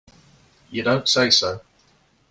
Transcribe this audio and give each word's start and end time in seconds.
You 0.71 0.81
don't 0.81 1.07
say 1.07 1.29
so! 1.29 1.61